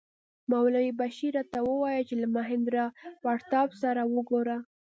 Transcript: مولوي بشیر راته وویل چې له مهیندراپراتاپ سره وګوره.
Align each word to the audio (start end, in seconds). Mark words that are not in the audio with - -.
مولوي 0.51 0.91
بشیر 0.99 1.31
راته 1.37 1.59
وویل 1.63 2.03
چې 2.09 2.15
له 2.21 2.27
مهیندراپراتاپ 2.37 3.69
سره 3.83 4.01
وګوره. 4.13 4.57